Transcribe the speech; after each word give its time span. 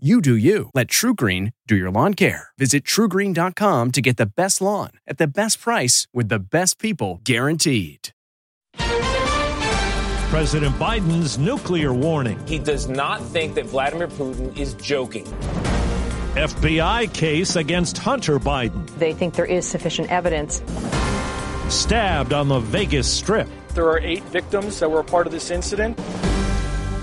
You 0.00 0.20
do 0.20 0.36
you. 0.36 0.70
Let 0.74 0.86
TruGreen 0.86 1.52
do 1.66 1.74
your 1.74 1.90
lawn 1.90 2.14
care. 2.14 2.50
Visit 2.56 2.84
trugreen.com 2.84 3.90
to 3.90 4.00
get 4.00 4.16
the 4.16 4.26
best 4.26 4.60
lawn 4.60 4.90
at 5.08 5.18
the 5.18 5.26
best 5.26 5.60
price 5.60 6.06
with 6.14 6.28
the 6.28 6.38
best 6.38 6.78
people 6.78 7.20
guaranteed. 7.24 8.10
President 10.30 10.72
Biden's 10.76 11.36
nuclear 11.36 11.92
warning. 11.92 12.38
He 12.46 12.60
does 12.60 12.86
not 12.86 13.20
think 13.20 13.56
that 13.56 13.66
Vladimir 13.66 14.06
Putin 14.06 14.56
is 14.56 14.74
joking. 14.74 15.24
FBI 16.36 17.12
case 17.12 17.56
against 17.56 17.98
Hunter 17.98 18.38
Biden. 18.38 18.88
They 19.00 19.12
think 19.12 19.34
there 19.34 19.46
is 19.46 19.66
sufficient 19.66 20.12
evidence. 20.12 20.62
Stabbed 21.74 22.32
on 22.32 22.46
the 22.46 22.60
Vegas 22.60 23.12
Strip. 23.12 23.48
There 23.74 23.88
are 23.88 23.98
eight 23.98 24.22
victims 24.26 24.78
that 24.78 24.88
were 24.88 25.00
a 25.00 25.04
part 25.04 25.26
of 25.26 25.32
this 25.32 25.50
incident. 25.50 25.98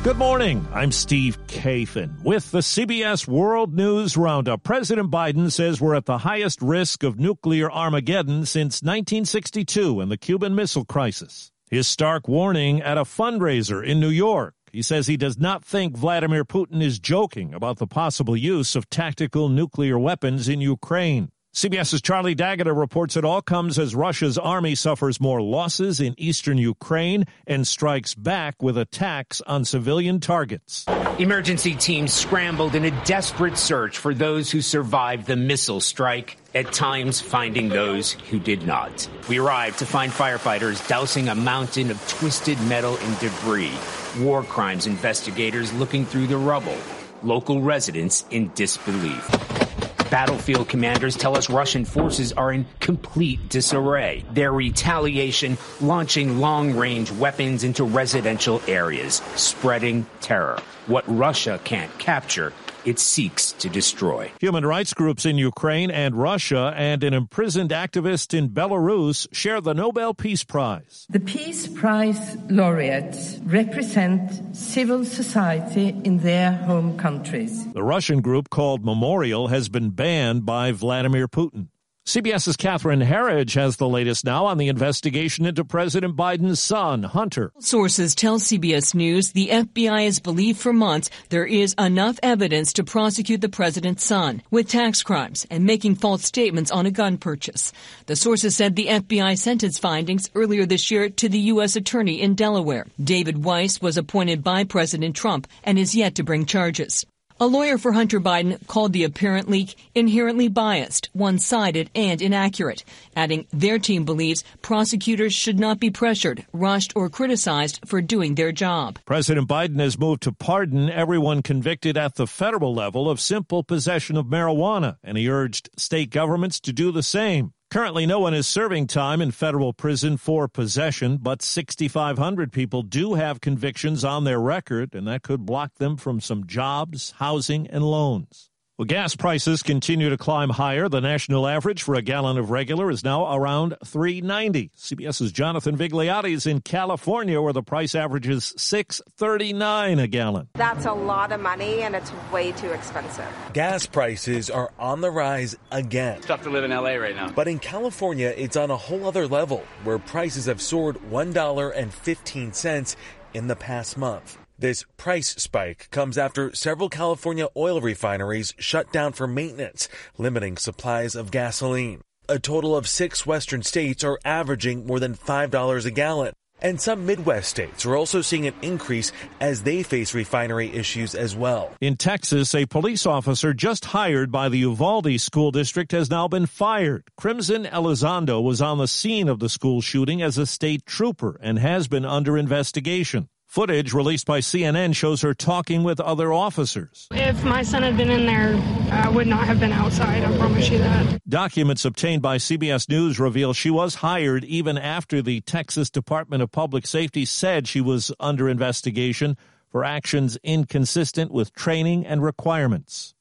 Good 0.06 0.18
morning. 0.18 0.68
I'm 0.72 0.92
Steve 0.92 1.36
Kathan 1.48 2.22
with 2.22 2.52
the 2.52 2.60
CBS 2.60 3.28
World 3.28 3.74
News 3.74 4.16
Roundup. 4.16 4.62
President 4.62 5.10
Biden 5.10 5.52
says 5.52 5.82
we're 5.82 5.96
at 5.96 6.06
the 6.06 6.20
highest 6.20 6.62
risk 6.62 7.02
of 7.02 7.18
nuclear 7.18 7.72
Armageddon 7.72 8.46
since 8.46 8.84
1962 8.84 10.00
and 10.00 10.12
the 10.12 10.18
Cuban 10.18 10.54
Missile 10.54 10.86
Crisis. 10.86 11.52
His 11.72 11.88
stark 11.88 12.28
warning 12.28 12.84
at 12.84 13.00
a 13.00 13.02
fundraiser 13.04 13.84
in 13.84 14.00
New 14.00 14.10
York. 14.10 14.54
He 14.72 14.84
says 14.84 15.08
he 15.08 15.18
does 15.18 15.40
not 15.40 15.66
think 15.66 15.98
Vladimir 15.98 16.46
Putin 16.46 16.84
is 16.84 17.00
joking 17.00 17.56
about 17.56 17.80
the 17.80 17.88
possible 17.88 18.38
use 18.38 18.76
of 18.76 18.88
tactical 18.92 19.50
nuclear 19.50 19.98
weapons 19.98 20.48
in 20.48 20.62
Ukraine. 20.62 21.32
CBS's 21.56 22.02
Charlie 22.02 22.36
D'Agata 22.36 22.74
reports 22.74 23.16
it 23.16 23.24
all 23.24 23.42
comes 23.42 23.80
as 23.80 23.96
Russia's 23.96 24.38
army 24.38 24.76
suffers 24.76 25.22
more 25.22 25.42
losses 25.42 26.02
in 26.02 26.14
eastern 26.18 26.58
Ukraine 26.58 27.24
and 27.48 27.66
strikes 27.66 28.14
back 28.14 28.62
with 28.62 28.78
attacks 28.78 29.40
on 29.40 29.64
civilian 29.64 30.20
targets. 30.20 30.84
Emergency 31.18 31.74
teams 31.74 32.12
scrambled 32.12 32.76
in 32.76 32.84
a 32.84 33.06
desperate 33.06 33.58
search 33.58 34.00
for 34.00 34.14
those 34.14 34.52
who 34.52 34.60
survived 34.60 35.28
the 35.28 35.38
missile 35.38 35.80
strike, 35.80 36.36
at 36.54 36.74
times 36.74 37.22
finding 37.22 37.70
those 37.70 38.12
who 38.12 38.38
did 38.38 38.68
not. 38.68 39.08
We 39.30 39.40
arrived 39.40 39.80
to 39.80 39.86
find 39.86 40.12
firefighters 40.12 40.86
dousing 40.90 41.30
a 41.30 41.36
mountain 41.36 41.90
of 41.90 42.06
twisted 42.10 42.60
metal 42.64 42.98
and 42.98 43.20
debris, 43.20 43.72
war 44.20 44.44
crimes 44.44 44.88
investigators 44.88 45.72
looking 45.72 46.06
through 46.06 46.28
the 46.28 46.38
rubble, 46.38 46.78
local 47.24 47.62
residents 47.62 48.26
in 48.30 48.52
disbelief. 48.56 49.65
Battlefield 50.10 50.70
commanders 50.70 51.16
tell 51.16 51.36
us 51.36 51.50
Russian 51.50 51.84
forces 51.84 52.32
are 52.34 52.54
in 52.54 52.66
complete 52.80 53.50
disarray. 53.50 54.24
Their 54.32 54.52
retaliation 54.52 55.58
launching 55.82 56.40
long 56.40 56.76
range 56.76 57.12
weapons 57.12 57.64
into 57.64 57.84
residential 57.84 58.62
areas, 58.68 59.16
spreading 59.36 60.06
terror. 60.22 60.60
What 60.88 61.04
Russia 61.08 61.60
can't 61.64 61.96
capture, 61.98 62.54
it 62.86 63.00
seeks 63.00 63.52
to 63.54 63.70
destroy. 63.70 64.32
Human 64.40 64.66
rights 64.66 64.94
groups 64.94 65.26
in 65.26 65.38
Ukraine 65.38 65.92
and 65.92 66.16
Russia 66.16 66.74
and 66.76 67.04
an 67.04 67.14
imprisoned 67.14 67.72
activist 67.72 68.34
in 68.38 68.50
Belarus 68.50 69.28
share 69.34 69.62
the 69.62 69.74
Nobel 69.74 70.14
Peace 70.14 70.44
Prize. 70.44 71.06
The 71.10 71.20
Peace 71.20 71.68
Prize 71.68 72.38
laureates 72.50 73.40
represent 73.44 74.56
civil 74.56 75.06
society 75.06 75.90
in 76.04 76.20
their 76.20 76.52
home 76.54 76.98
countries. 76.98 77.72
The 77.74 77.84
Russian 77.84 78.22
group 78.22 78.50
called 78.50 78.86
Memorial 78.86 79.48
has 79.48 79.70
been 79.70 79.90
banned 79.90 80.46
by 80.46 80.72
Vladimir 80.72 81.28
Putin. 81.28 81.68
CBS's 82.06 82.56
Catherine 82.56 83.02
Herridge 83.02 83.56
has 83.56 83.78
the 83.78 83.90
latest 83.90 84.26
now 84.26 84.46
on 84.46 84.60
the 84.60 84.68
investigation 84.68 85.44
into 85.44 85.66
President 85.66 86.16
Biden's 86.16 86.60
son, 86.60 87.02
Hunter. 87.02 87.52
Sources 87.58 88.14
tell 88.14 88.38
CBS 88.38 88.94
News 88.94 89.32
the 89.32 89.48
FBI 89.48 90.06
has 90.06 90.20
believed 90.20 90.60
for 90.60 90.72
months 90.72 91.10
there 91.30 91.48
is 91.48 91.74
enough 91.80 92.20
evidence 92.22 92.74
to 92.74 92.84
prosecute 92.84 93.42
the 93.42 93.50
president's 93.50 94.04
son 94.04 94.44
with 94.52 94.70
tax 94.70 95.02
crimes 95.02 95.48
and 95.50 95.66
making 95.66 95.96
false 95.96 96.24
statements 96.24 96.70
on 96.70 96.86
a 96.86 96.92
gun 96.92 97.18
purchase. 97.18 97.74
The 98.06 98.16
sources 98.16 98.56
said 98.56 98.76
the 98.76 98.86
FBI 98.86 99.36
sent 99.36 99.64
its 99.64 99.80
findings 99.80 100.30
earlier 100.36 100.68
this 100.68 100.92
year 100.92 101.10
to 101.10 101.28
the 101.28 101.40
U.S. 101.56 101.76
Attorney 101.76 102.22
in 102.22 102.36
Delaware. 102.36 102.86
David 103.04 103.44
Weiss 103.44 103.82
was 103.82 103.98
appointed 103.98 104.44
by 104.44 104.64
President 104.64 105.16
Trump 105.16 105.48
and 105.64 105.80
is 105.80 105.96
yet 105.96 106.14
to 106.16 106.24
bring 106.24 106.46
charges. 106.46 107.04
A 107.38 107.48
lawyer 107.48 107.78
for 107.78 107.92
Hunter 107.92 108.22
Biden 108.22 108.66
called 108.66 108.94
the 108.94 109.04
apparent 109.04 109.50
leak 109.50 109.76
inherently 109.94 110.48
biased, 110.48 111.10
one-sided, 111.12 111.90
and 111.94 112.22
inaccurate, 112.22 112.86
adding 113.14 113.46
their 113.52 113.78
team 113.78 114.06
believes 114.06 114.46
prosecutors 114.62 115.34
should 115.34 115.60
not 115.60 115.78
be 115.78 115.90
pressured, 115.90 116.46
rushed, 116.54 116.94
or 116.96 117.10
criticized 117.10 117.82
for 117.86 118.02
doing 118.02 118.36
their 118.36 118.54
job. 118.54 119.00
President 119.06 119.50
Biden 119.50 119.82
has 119.82 120.00
moved 120.00 120.24
to 120.24 120.32
pardon 120.32 120.90
everyone 120.90 121.42
convicted 121.42 121.98
at 121.98 122.16
the 122.16 122.26
federal 122.26 122.74
level 122.74 123.10
of 123.10 123.20
simple 123.20 123.64
possession 123.64 124.16
of 124.16 124.28
marijuana, 124.28 124.96
and 125.04 125.18
he 125.18 125.30
urged 125.30 125.70
state 125.76 126.12
governments 126.12 126.62
to 126.62 126.72
do 126.72 126.90
the 126.90 127.04
same. 127.04 127.52
Currently, 127.72 128.06
no 128.06 128.20
one 128.20 128.34
is 128.34 128.48
serving 128.48 128.88
time 128.88 129.22
in 129.22 129.32
federal 129.32 129.74
prison 129.74 130.18
for 130.18 130.48
possession, 130.48 131.18
but 131.18 131.42
6,500 131.42 132.52
people 132.52 132.84
do 132.84 133.16
have 133.16 133.42
convictions 133.42 134.06
on 134.06 134.24
their 134.24 134.40
record, 134.40 134.94
and 134.94 135.08
that 135.08 135.24
could 135.24 135.46
block 135.46 135.76
them 135.76 135.98
from 135.98 136.22
some 136.22 136.46
jobs, 136.46 137.16
housing, 137.18 137.68
and 137.68 137.84
loans. 137.84 138.50
Well, 138.78 138.86
gas 138.86 139.16
prices 139.16 139.64
continue 139.64 140.10
to 140.10 140.18
climb 140.18 140.50
higher. 140.50 140.90
The 140.90 141.00
national 141.00 141.48
average 141.48 141.82
for 141.82 141.96
a 141.96 142.02
gallon 142.02 142.38
of 142.38 142.50
regular 142.50 142.92
is 142.92 143.06
now 143.06 143.34
around 143.34 143.78
3.90. 143.86 144.70
CBS's 144.78 145.32
Jonathan 145.32 145.78
Vigliotti 145.78 146.34
is 146.34 146.46
in 146.46 146.60
California, 146.60 147.42
where 147.42 147.54
the 147.54 147.64
price 147.64 147.96
averages 147.96 148.54
6.39 148.58 150.04
a 150.04 150.08
gallon. 150.08 150.50
That's 150.56 150.86
a 150.86 150.92
lot 150.92 151.32
of 151.32 151.40
money, 151.40 151.84
and 151.84 151.96
it's 151.96 152.12
way 152.34 152.52
too 152.52 152.72
expensive. 152.72 153.34
Gas 153.54 153.86
prices 153.86 154.50
are 154.50 154.74
on 154.78 155.00
the 155.00 155.10
rise 155.10 155.56
again. 155.72 156.18
It's 156.18 156.28
tough 156.28 156.44
to 156.44 156.50
live 156.50 156.66
in 156.66 156.72
LA 156.72 156.96
right 156.96 157.16
now. 157.16 157.30
But 157.30 157.48
in 157.48 157.60
California, 157.60 158.34
it's 158.36 158.58
on 158.58 158.72
a 158.72 158.78
whole 158.78 159.08
other 159.08 159.26
level, 159.26 159.64
where 159.86 160.00
prices 160.00 160.48
have 160.48 160.62
soared 160.62 160.98
$1.15 161.10 162.96
in 163.36 163.48
the 163.48 163.56
past 163.56 163.98
month. 163.98 164.38
This 164.58 164.86
price 164.96 165.32
spike 165.32 165.90
comes 165.92 166.18
after 166.18 166.56
several 166.56 166.88
California 166.88 167.48
oil 167.58 167.82
refineries 167.82 168.54
shut 168.58 168.90
down 168.94 169.12
for 169.12 169.28
maintenance, 169.28 169.90
limiting 170.18 170.56
supplies 170.56 171.14
of 171.14 171.30
gasoline. 171.30 172.00
A 172.30 172.40
total 172.40 172.76
of 172.76 172.88
six 172.88 173.26
western 173.26 173.64
states 173.64 174.02
are 174.02 174.18
averaging 174.24 174.88
more 174.88 175.02
than 175.02 175.14
$5 175.14 175.86
a 175.86 175.92
gallon. 175.92 176.34
And 176.62 176.80
some 176.80 177.06
Midwest 177.06 177.50
states 177.50 177.86
are 177.86 177.98
also 177.98 178.22
seeing 178.22 178.48
an 178.48 178.54
increase 178.62 179.12
as 179.42 179.64
they 179.64 179.84
face 179.84 180.14
refinery 180.14 180.74
issues 180.74 181.14
as 181.14 181.36
well. 181.36 181.74
In 181.82 181.98
Texas, 181.98 182.56
a 182.56 182.66
police 182.66 183.06
officer 183.06 183.54
just 183.54 183.84
hired 183.84 184.32
by 184.32 184.48
the 184.48 184.60
Uvalde 184.60 185.20
School 185.20 185.52
District 185.52 185.92
has 185.92 186.10
now 186.10 186.30
been 186.30 186.46
fired. 186.46 187.04
Crimsan 187.20 187.70
Elizondo 187.70 188.42
was 188.42 188.62
on 188.62 188.78
the 188.78 188.88
scene 188.88 189.28
of 189.28 189.40
the 189.40 189.50
school 189.50 189.82
shooting 189.82 190.22
as 190.22 190.38
a 190.38 190.46
state 190.46 190.86
trooper 190.86 191.38
and 191.42 191.60
has 191.60 191.90
been 191.90 192.06
under 192.06 192.38
investigation. 192.38 193.28
Footage 193.56 193.94
released 193.94 194.26
by 194.26 194.40
CNN 194.40 194.94
shows 194.94 195.22
her 195.22 195.34
talking 195.34 195.86
with 195.86 196.02
other 196.02 196.34
officers. 196.34 197.08
If 197.12 197.42
my 197.46 197.64
son 197.64 197.84
had 197.84 197.96
been 197.96 198.12
in 198.12 198.26
there, 198.26 198.54
I 198.92 199.08
would 199.08 199.28
not 199.28 199.46
have 199.46 199.62
been 199.62 199.72
outside, 199.72 200.26
I 200.26 200.38
promise 200.38 200.68
you 200.70 200.78
that. 200.80 201.22
Documents 201.26 201.86
obtained 201.86 202.22
by 202.22 202.36
CBS 202.36 202.90
News 202.90 203.18
reveal 203.18 203.54
she 203.54 203.70
was 203.70 203.96
hired 203.96 204.44
even 204.44 204.78
after 204.78 205.22
the 205.22 205.40
Texas 205.40 205.90
Department 205.90 206.44
of 206.44 206.52
Public 206.52 206.86
Safety 206.86 207.24
said 207.24 207.66
she 207.66 207.80
was 207.80 208.12
under 208.20 208.50
investigation 208.50 209.38
for 209.70 209.86
actions 209.86 210.38
inconsistent 210.44 211.32
with 211.32 211.54
training 211.54 212.06
and 212.06 212.22
requirements. 212.22 213.16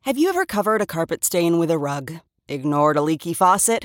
Have 0.00 0.18
you 0.18 0.30
ever 0.30 0.46
covered 0.46 0.82
a 0.82 0.86
carpet 0.86 1.22
stain 1.22 1.58
with 1.58 1.70
a 1.70 1.78
rug? 1.78 2.14
Ignored 2.48 2.96
a 2.96 3.02
leaky 3.02 3.32
faucet? 3.32 3.84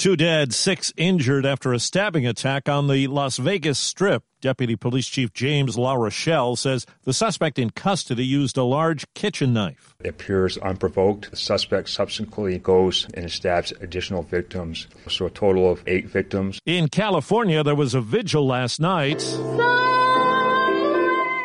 Two 0.00 0.16
dead, 0.16 0.54
six 0.54 0.94
injured 0.96 1.44
after 1.44 1.74
a 1.74 1.78
stabbing 1.78 2.26
attack 2.26 2.70
on 2.70 2.88
the 2.88 3.06
Las 3.06 3.36
Vegas 3.36 3.78
Strip. 3.78 4.22
Deputy 4.40 4.74
Police 4.74 5.06
Chief 5.06 5.30
James 5.34 5.76
La 5.76 5.92
Rochelle 5.92 6.56
says 6.56 6.86
the 7.04 7.12
suspect 7.12 7.58
in 7.58 7.68
custody 7.68 8.24
used 8.24 8.56
a 8.56 8.62
large 8.62 9.04
kitchen 9.12 9.52
knife. 9.52 9.94
It 10.02 10.08
appears 10.08 10.56
unprovoked. 10.56 11.30
The 11.30 11.36
suspect 11.36 11.90
subsequently 11.90 12.58
goes 12.58 13.06
and 13.12 13.30
stabs 13.30 13.74
additional 13.82 14.22
victims, 14.22 14.86
so 15.06 15.26
a 15.26 15.30
total 15.30 15.70
of 15.70 15.82
eight 15.86 16.06
victims. 16.06 16.60
In 16.64 16.88
California, 16.88 17.62
there 17.62 17.74
was 17.74 17.92
a 17.92 18.00
vigil 18.00 18.46
last 18.46 18.80
night 18.80 19.20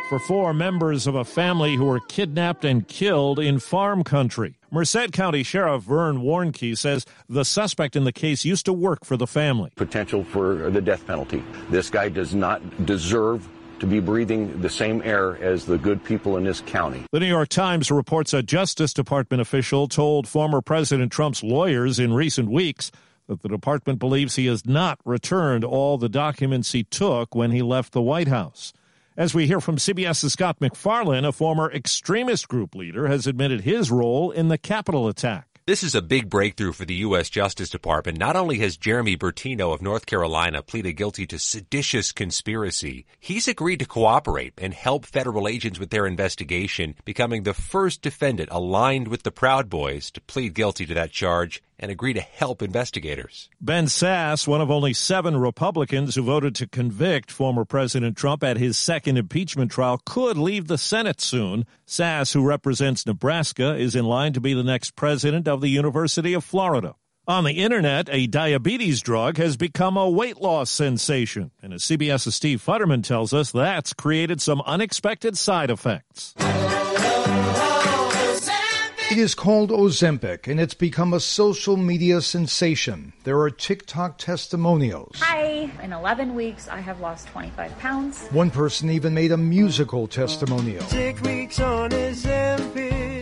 for 0.09 0.19
four 0.19 0.53
members 0.53 1.07
of 1.07 1.15
a 1.15 1.25
family 1.25 1.75
who 1.75 1.85
were 1.85 1.99
kidnapped 1.99 2.63
and 2.63 2.87
killed 2.87 3.39
in 3.39 3.59
farm 3.59 4.03
country. 4.03 4.55
Merced 4.71 5.11
County 5.11 5.41
Sheriff 5.41 5.83
Vern 5.83 6.21
Warnke 6.21 6.77
says 6.77 7.05
the 7.27 7.45
suspect 7.45 7.95
in 7.95 8.03
the 8.03 8.11
case 8.11 8.45
used 8.45 8.65
to 8.65 8.73
work 8.73 9.03
for 9.03 9.17
the 9.17 9.25
family. 9.25 9.71
Potential 9.75 10.23
for 10.23 10.69
the 10.69 10.81
death 10.81 11.07
penalty. 11.07 11.43
This 11.69 11.89
guy 11.89 12.09
does 12.09 12.35
not 12.35 12.85
deserve 12.85 13.47
to 13.79 13.87
be 13.87 13.99
breathing 13.99 14.61
the 14.61 14.69
same 14.69 15.01
air 15.03 15.41
as 15.43 15.65
the 15.65 15.77
good 15.77 16.03
people 16.03 16.37
in 16.37 16.43
this 16.43 16.61
county. 16.61 17.03
The 17.11 17.19
New 17.19 17.27
York 17.27 17.49
Times 17.49 17.91
reports 17.91 18.33
a 18.33 18.43
Justice 18.43 18.93
Department 18.93 19.41
official 19.41 19.87
told 19.87 20.27
former 20.27 20.61
President 20.61 21.11
Trump's 21.11 21.43
lawyers 21.43 21.99
in 21.99 22.13
recent 22.13 22.49
weeks 22.49 22.91
that 23.27 23.41
the 23.41 23.49
department 23.49 23.99
believes 23.99 24.35
he 24.35 24.45
has 24.45 24.65
not 24.65 24.99
returned 25.03 25.63
all 25.63 25.97
the 25.97 26.09
documents 26.09 26.71
he 26.71 26.83
took 26.83 27.33
when 27.33 27.51
he 27.51 27.61
left 27.61 27.91
the 27.91 28.01
White 28.01 28.27
House. 28.27 28.71
As 29.17 29.33
we 29.33 29.47
hear 29.47 29.61
from 29.61 29.77
CBS's 29.77 30.33
Scott 30.33 30.59
MacFarlane, 30.59 31.23
a 31.23 31.31
former 31.31 31.71
extremist 31.71 32.49
group 32.49 32.75
leader 32.75 33.07
has 33.07 33.27
admitted 33.27 33.61
his 33.61 33.89
role 33.89 34.29
in 34.29 34.49
the 34.49 34.57
Capitol 34.57 35.07
attack. 35.07 35.47
This 35.65 35.83
is 35.83 35.95
a 35.95 36.01
big 36.01 36.29
breakthrough 36.29 36.73
for 36.73 36.83
the 36.83 36.95
U.S. 36.95 37.29
Justice 37.29 37.69
Department. 37.69 38.19
Not 38.19 38.35
only 38.35 38.59
has 38.59 38.75
Jeremy 38.75 39.15
Bertino 39.15 39.73
of 39.73 39.81
North 39.81 40.05
Carolina 40.05 40.61
pleaded 40.61 40.93
guilty 40.93 41.25
to 41.27 41.39
seditious 41.39 42.11
conspiracy, 42.11 43.05
he's 43.21 43.47
agreed 43.47 43.79
to 43.79 43.85
cooperate 43.85 44.53
and 44.57 44.73
help 44.73 45.05
federal 45.05 45.47
agents 45.47 45.79
with 45.79 45.91
their 45.91 46.05
investigation, 46.05 46.93
becoming 47.05 47.43
the 47.43 47.53
first 47.53 48.01
defendant 48.01 48.49
aligned 48.51 49.07
with 49.07 49.23
the 49.23 49.31
Proud 49.31 49.69
Boys 49.69 50.11
to 50.11 50.19
plead 50.19 50.53
guilty 50.53 50.85
to 50.87 50.93
that 50.93 51.11
charge 51.11 51.63
and 51.79 51.91
agree 51.91 52.13
to 52.13 52.21
help 52.21 52.61
investigators. 52.61 53.49
Ben 53.59 53.85
Sasse, 53.85 54.47
one 54.47 54.61
of 54.61 54.71
only 54.71 54.93
seven 54.93 55.37
Republicans 55.37 56.15
who 56.15 56.23
voted 56.23 56.55
to 56.55 56.67
convict 56.67 57.31
former 57.31 57.65
President 57.65 58.17
Trump 58.17 58.43
at 58.43 58.57
his 58.57 58.77
second 58.77 59.17
impeachment 59.17 59.71
trial, 59.71 59.99
could 60.05 60.37
leave 60.37 60.67
the 60.67 60.77
Senate 60.77 61.21
soon. 61.21 61.65
Sasse, 61.87 62.33
who 62.33 62.45
represents 62.45 63.05
Nebraska, 63.05 63.75
is 63.75 63.95
in 63.95 64.05
line 64.05 64.33
to 64.33 64.41
be 64.41 64.53
the 64.53 64.63
next 64.63 64.95
president 64.95 65.47
of 65.47 65.61
the 65.61 65.69
University 65.69 66.33
of 66.33 66.43
Florida. 66.43 66.95
On 67.27 67.43
the 67.43 67.53
internet, 67.53 68.07
a 68.11 68.27
diabetes 68.27 69.01
drug 69.01 69.37
has 69.37 69.57
become 69.57 69.97
a 69.97 70.07
weight 70.07 70.39
loss 70.39 70.69
sensation. 70.69 71.49
And 71.59 71.73
as 71.73 71.81
CBS's 71.81 72.35
Steve 72.35 72.63
Futterman 72.63 73.03
tells 73.03 73.33
us, 73.33 73.51
that's 73.51 73.93
created 73.93 74.41
some 74.41 74.61
unexpected 74.61 75.35
side 75.35 75.71
effects. 75.71 76.35
It 79.11 79.19
is 79.19 79.35
called 79.35 79.69
Ozempic, 79.69 80.47
and 80.47 80.59
it's 80.59 80.73
become 80.73 81.13
a 81.13 81.19
social 81.19 81.77
media 81.77 82.21
sensation. 82.21 83.13
There 83.23 83.39
are 83.39 83.51
TikTok 83.51 84.17
testimonials. 84.17 85.19
Hi, 85.19 85.69
in 85.83 85.93
11 85.93 86.33
weeks, 86.33 86.67
I 86.67 86.79
have 86.79 86.99
lost 87.01 87.27
25 87.27 87.77
pounds. 87.77 88.25
One 88.29 88.49
person 88.49 88.89
even 88.89 89.13
made 89.13 89.31
a 89.31 89.37
musical 89.37 90.07
testimonial. 90.07 90.83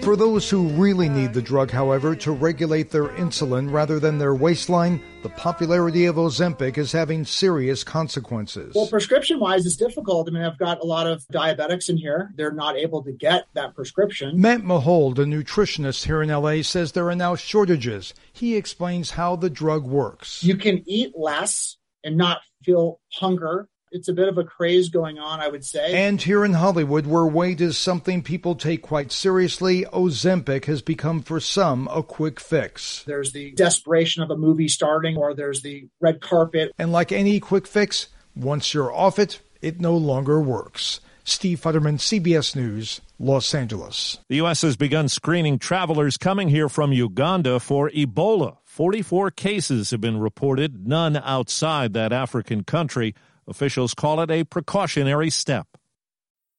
For 0.04 0.18
those 0.18 0.50
who 0.50 0.68
really 0.68 1.08
need 1.08 1.34
the 1.34 1.42
drug, 1.42 1.72
however, 1.72 2.14
to 2.18 2.34
regulate 2.34 2.92
their 2.92 3.08
insulin 3.08 3.72
rather 3.72 4.02
than 4.02 4.18
their 4.18 4.36
waistline, 4.36 5.02
the 5.24 5.30
popularity 5.30 6.08
of 6.08 6.18
Ozempic 6.18 6.78
is 6.78 6.92
having 6.92 7.24
serious 7.24 7.86
consequences. 7.86 8.76
Well, 8.76 8.88
prescription 8.88 9.40
wise, 9.40 9.66
it's 9.66 9.78
difficult. 9.78 10.28
I 10.28 10.34
mean, 10.34 10.44
I've 10.44 10.58
got 10.58 10.82
a 10.82 10.86
lot 10.86 11.08
of 11.08 11.24
diabetics 11.32 11.88
in 11.88 11.96
here. 11.96 12.34
They're 12.36 12.52
not 12.52 12.76
able 12.76 13.02
to 13.06 13.14
get 13.14 13.46
that 13.54 13.76
prescription. 13.76 14.42
Matt 14.42 14.64
Mahold, 14.64 15.20
a 15.20 15.24
nutritionist 15.24 16.04
here 16.04 16.22
in 16.22 16.28
LA, 16.28 16.64
says 16.64 16.92
there 16.92 17.10
are 17.10 17.16
now 17.16 17.38
shortages. 17.38 18.14
He 18.34 18.58
explains 18.58 19.12
how 19.12 19.38
the 19.38 19.50
drug 19.50 19.86
works. 19.86 20.44
You 20.44 20.58
can 20.58 20.84
eat 20.86 21.14
less 21.18 21.78
and 22.04 22.18
not 22.18 22.42
feel 22.62 23.00
hunger 23.14 23.70
it's 23.94 24.08
a 24.08 24.14
bit 24.14 24.28
of 24.28 24.38
a 24.38 24.44
craze 24.44 24.90
going 24.90 25.20
on, 25.20 25.40
I 25.40 25.48
would 25.48 25.64
say. 25.64 26.06
And 26.06 26.22
here 26.22 26.44
in 26.44 26.54
Hollywood, 26.54 27.06
where 27.06 27.26
weight 27.26 27.62
is 27.62 27.78
something 27.78 28.24
people 28.24 28.56
take 28.56 28.82
quite 28.82 29.12
seriously, 29.12 29.86
Ozempic 29.94 30.66
has 30.66 30.82
become 30.82 31.22
for 31.22 31.40
some 31.40 31.88
a 31.90 32.04
quick 32.04 32.40
fix. 32.40 33.04
There's 33.06 33.32
the 33.32 33.52
desperation 33.52 34.24
of 34.24 34.32
a 34.32 34.36
movie 34.36 34.68
starting, 34.68 35.16
or 35.16 35.34
there's 35.34 35.62
the 35.62 35.88
red 36.02 36.22
carpet. 36.22 36.74
And 36.78 36.92
like 36.92 37.12
any 37.12 37.40
quick 37.40 37.68
fix, 37.68 38.08
once 38.36 38.74
you're 38.74 38.94
off 38.94 39.20
it, 39.20 39.40
it 39.62 39.80
no 39.80 39.96
longer 39.96 40.42
works. 40.42 41.00
Steve 41.24 41.62
Futterman, 41.62 42.00
CBS 42.00 42.54
News, 42.54 43.00
Los 43.18 43.54
Angeles. 43.56 44.18
The 44.28 44.38
U.S. 44.38 44.64
has 44.64 44.76
begun 44.76 45.08
screening 45.08 45.58
travelers 45.58 46.18
coming 46.18 46.50
here 46.50 46.68
from 46.68 46.92
Uganda 46.92 47.62
for 47.62 47.90
Ebola. 47.92 48.58
44 48.66 49.32
cases 49.32 49.92
have 49.92 50.02
been 50.02 50.20
reported, 50.20 50.86
none 50.86 51.16
outside 51.16 51.94
that 51.94 52.12
African 52.12 52.64
country. 52.66 53.16
Officials 53.48 53.94
call 53.94 54.22
it 54.22 54.32
a 54.32 54.44
precautionary 54.44 55.30
step. 55.30 55.68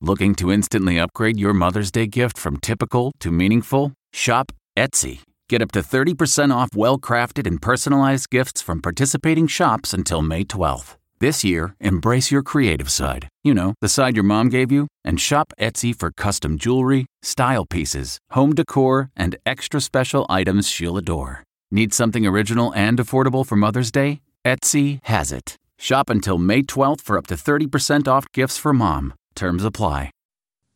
Looking 0.01 0.35
to 0.37 0.53
instantly 0.53 0.99
upgrade 0.99 1.39
your 1.39 1.55
Mother's 1.55 1.91
Day 1.91 2.07
gift 2.07 2.37
from 2.37 2.59
typical 2.59 3.13
to 3.21 3.31
meaningful? 3.31 3.93
Shop 4.13 4.53
Etsy. 4.77 5.21
Get 5.49 5.63
up 5.63 5.73
to 5.73 5.81
30% 5.81 6.55
off 6.55 6.71
well 6.75 6.99
crafted 6.99 7.47
and 7.47 7.61
personalized 7.61 8.31
gifts 8.31 8.61
from 8.61 8.83
participating 8.83 9.47
shops 9.47 9.95
until 9.95 10.21
May 10.21 10.45
12th. 10.45 10.97
This 11.21 11.43
year, 11.43 11.75
embrace 11.81 12.31
your 12.31 12.43
creative 12.43 12.91
side. 12.91 13.29
You 13.43 13.55
know, 13.55 13.75
the 13.81 13.89
side 13.89 14.15
your 14.15 14.25
mom 14.25 14.49
gave 14.51 14.71
you. 14.71 14.89
And 15.05 15.21
shop 15.21 15.53
Etsy 15.59 15.99
for 15.99 16.11
custom 16.11 16.59
jewelry, 16.59 17.07
style 17.23 17.65
pieces, 17.65 18.19
home 18.33 18.55
decor, 18.55 19.11
and 19.17 19.37
extra 19.47 19.81
special 19.81 20.27
items 20.29 20.69
she'll 20.69 20.99
adore. 20.99 21.45
Need 21.71 21.95
something 21.95 22.27
original 22.27 22.75
and 22.75 22.99
affordable 22.99 23.47
for 23.47 23.57
Mother's 23.57 23.91
Day? 23.91 24.21
Etsy 24.45 25.01
has 25.05 25.33
it. 25.33 25.57
Shop 25.85 26.09
until 26.09 26.39
May 26.39 26.63
12th 26.63 27.03
for 27.03 27.19
up 27.19 27.27
to 27.27 27.35
30% 27.35 28.09
off 28.09 28.25
gifts 28.33 28.57
for 28.57 28.73
mom. 28.73 29.13
Terms 29.35 29.63
apply. 29.63 30.14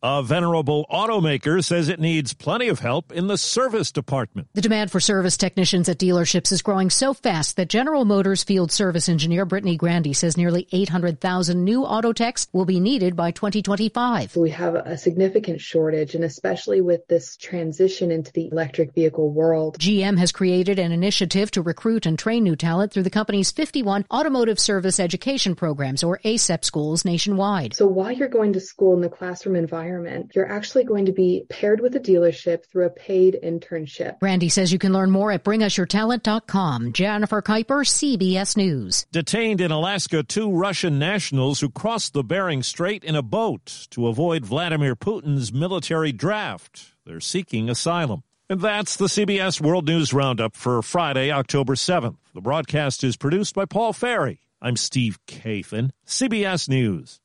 A 0.01 0.23
venerable 0.23 0.87
automaker 0.93 1.65
says 1.65 1.89
it 1.89 1.99
needs 1.99 2.33
plenty 2.33 2.69
of 2.69 2.79
help 2.79 3.11
in 3.11 3.27
the 3.27 3.37
service 3.37 3.91
department. 3.91 4.47
The 4.55 4.61
demand 4.61 4.93
for 4.93 5.01
service 5.01 5.37
technicians 5.37 5.89
at 5.89 5.99
dealerships 5.99 6.53
is 6.53 6.63
growing 6.63 6.89
so 6.89 7.13
fast 7.13 7.57
that 7.57 7.69
General 7.69 8.05
Motors 8.05 8.45
field 8.45 8.71
service 8.71 9.09
engineer 9.09 9.45
Brittany 9.45 9.77
Grandy 9.77 10.13
says 10.13 10.37
nearly 10.37 10.69
800,000 10.71 11.65
new 11.65 11.83
auto 11.83 12.13
techs 12.13 12.47
will 12.53 12.65
be 12.65 12.79
needed 12.79 13.17
by 13.17 13.33
2025. 13.33 14.31
So 14.31 14.41
we 14.41 14.51
have 14.51 14.77
a 14.77 14.97
significant 14.97 15.61
shortage, 15.61 16.15
and 16.15 16.23
especially 16.23 16.81
with 16.81 17.05
this 17.09 17.37
transition 17.37 18.13
into 18.13 18.33
the 18.33 18.51
electric 18.53 18.95
vehicle 18.95 19.33
world. 19.33 19.81
GM 19.81 20.17
has 20.17 20.31
created 20.31 20.79
an 20.79 20.93
initiative 20.93 21.51
to 21.51 21.61
recruit 21.63 22.07
and 22.07 22.17
train 22.17 22.45
new 22.45 22.55
talent 22.55 22.93
through 22.93 23.03
the 23.03 23.11
company's 23.11 23.51
51 23.51 24.05
automotive 24.13 24.61
service 24.61 25.01
education 25.01 25.57
programs, 25.57 26.05
or 26.05 26.21
ASEP 26.25 26.65
schools 26.65 27.05
nationwide. 27.05 27.75
So 27.75 27.89
while 27.89 28.13
you're 28.13 28.29
going 28.29 28.53
to 28.53 28.61
school 28.61 28.95
in 28.95 29.01
the 29.01 29.09
classroom 29.09 29.57
environment, 29.57 29.88
environment, 29.89 30.33
you're 30.35 30.51
actually 30.51 30.85
going 30.85 31.07
to 31.07 31.13
be 31.13 31.45
paired 31.49 31.81
with 31.81 31.97
a 31.97 32.01
dealership 32.01 32.67
through 32.67 32.87
a 32.87 32.91
paid 32.91 33.39
internship. 33.43 34.17
Randy 34.21 34.49
says 34.49 34.73
you 34.73 34.79
can 34.79 34.93
learn 34.93 35.11
more 35.11 35.33
at 35.33 35.45
bringusyourtalent.com. 35.45 36.93
Jennifer 36.93 37.43
Kuiper, 37.43 37.85
CBS 37.85 38.57
News. 38.57 39.07
Detained 39.11 39.61
in 39.61 39.71
Alaska, 39.71 40.23
two 40.23 40.51
Russian 40.51 40.99
nationals 40.99 41.61
who 41.61 41.71
crossed 41.71 42.13
the 42.13 42.25
Bering 42.25 42.63
Strait 42.63 43.05
in 43.05 43.17
a 43.17 43.23
boat 43.23 43.87
to 43.91 44.09
avoid 44.09 44.45
Vladimir 44.45 44.95
Putin's 44.95 45.53
military 45.53 46.13
draft. 46.13 46.95
They're 47.05 47.21
seeking 47.21 47.71
asylum. 47.71 48.23
And 48.51 48.61
that's 48.61 48.97
the 48.97 49.07
CBS 49.07 49.61
World 49.61 49.87
News 49.87 50.13
Roundup 50.13 50.57
for 50.57 50.81
Friday, 50.81 51.31
October 51.31 51.75
7th. 51.75 52.17
The 52.35 52.41
broadcast 52.41 53.05
is 53.05 53.17
produced 53.17 53.55
by 53.55 53.67
Paul 53.67 53.93
Ferry. 53.93 54.41
I'm 54.61 54.77
Steve 54.77 55.19
Kathan, 55.27 55.91
CBS 56.07 56.69
News. 56.69 57.21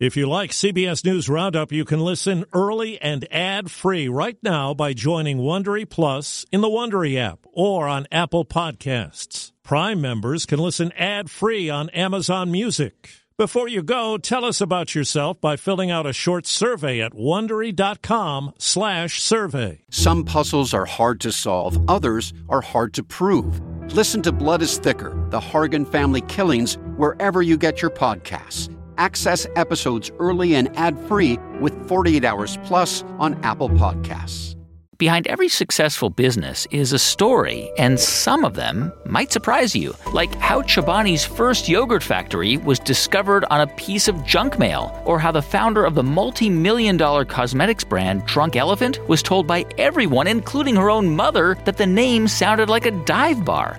If 0.00 0.16
you 0.16 0.28
like 0.28 0.52
CBS 0.52 1.04
News 1.04 1.28
Roundup, 1.28 1.72
you 1.72 1.84
can 1.84 1.98
listen 1.98 2.44
early 2.52 3.02
and 3.02 3.26
ad-free 3.32 4.06
right 4.06 4.38
now 4.44 4.72
by 4.72 4.92
joining 4.92 5.38
Wondery 5.38 5.90
Plus 5.90 6.46
in 6.52 6.60
the 6.60 6.68
Wondery 6.68 7.18
app 7.18 7.40
or 7.52 7.88
on 7.88 8.06
Apple 8.12 8.44
Podcasts. 8.44 9.50
Prime 9.64 10.00
members 10.00 10.46
can 10.46 10.60
listen 10.60 10.92
ad-free 10.92 11.68
on 11.68 11.90
Amazon 11.90 12.52
Music. 12.52 13.10
Before 13.36 13.66
you 13.66 13.82
go, 13.82 14.18
tell 14.18 14.44
us 14.44 14.60
about 14.60 14.94
yourself 14.94 15.40
by 15.40 15.56
filling 15.56 15.90
out 15.90 16.06
a 16.06 16.12
short 16.12 16.46
survey 16.46 17.00
at 17.00 17.14
wondery.com/survey. 17.14 19.80
Some 19.90 20.24
puzzles 20.24 20.74
are 20.74 20.86
hard 20.86 21.20
to 21.22 21.32
solve, 21.32 21.90
others 21.90 22.32
are 22.48 22.60
hard 22.60 22.94
to 22.94 23.02
prove. 23.02 23.60
Listen 23.92 24.22
to 24.22 24.30
Blood 24.30 24.62
is 24.62 24.78
Thicker: 24.78 25.26
The 25.30 25.40
Hargan 25.40 25.90
Family 25.90 26.20
Killings 26.20 26.78
wherever 26.96 27.42
you 27.42 27.56
get 27.56 27.82
your 27.82 27.90
podcasts. 27.90 28.72
Access 28.98 29.46
episodes 29.56 30.10
early 30.18 30.54
and 30.54 30.76
ad-free 30.76 31.38
with 31.60 31.88
48 31.88 32.24
Hours 32.24 32.58
Plus 32.64 33.04
on 33.18 33.42
Apple 33.44 33.70
Podcasts. 33.70 34.58
Behind 34.98 35.28
every 35.28 35.48
successful 35.48 36.10
business 36.10 36.66
is 36.72 36.92
a 36.92 36.98
story, 36.98 37.70
and 37.78 38.00
some 38.00 38.44
of 38.44 38.54
them 38.54 38.92
might 39.06 39.30
surprise 39.30 39.76
you, 39.76 39.94
like 40.12 40.34
how 40.40 40.60
Chobani's 40.62 41.24
first 41.24 41.68
yogurt 41.68 42.02
factory 42.02 42.56
was 42.56 42.80
discovered 42.80 43.44
on 43.48 43.60
a 43.60 43.72
piece 43.76 44.08
of 44.08 44.24
junk 44.26 44.58
mail, 44.58 45.00
or 45.04 45.20
how 45.20 45.30
the 45.30 45.40
founder 45.40 45.84
of 45.84 45.94
the 45.94 46.02
multi 46.02 46.50
million 46.50 46.96
dollar 46.96 47.24
cosmetics 47.24 47.84
brand 47.84 48.26
Drunk 48.26 48.56
Elephant 48.56 48.98
was 49.08 49.22
told 49.22 49.46
by 49.46 49.64
everyone, 49.78 50.26
including 50.26 50.74
her 50.74 50.90
own 50.90 51.14
mother, 51.14 51.56
that 51.64 51.76
the 51.76 51.86
name 51.86 52.26
sounded 52.26 52.68
like 52.68 52.84
a 52.84 53.04
dive 53.04 53.44
bar. 53.44 53.78